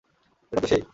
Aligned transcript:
এটাই 0.51 0.61
তো 0.61 0.67
সেই! 0.67 0.81